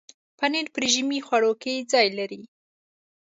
پنېر 0.37 0.65
په 0.73 0.77
رژیمي 0.85 1.19
خواړو 1.25 1.51
کې 1.61 1.85
ځای 1.91 2.07
لري. 2.17 2.41